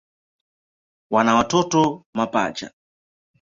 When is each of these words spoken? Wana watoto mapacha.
Wana 1.11 1.35
watoto 1.35 2.05
mapacha. 2.15 2.71